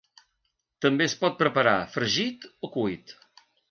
També 0.85 1.07
es 1.09 1.15
pot 1.21 1.37
preparar 1.43 1.77
fregit 1.99 2.53
o 2.71 2.75
cuit. 2.81 3.19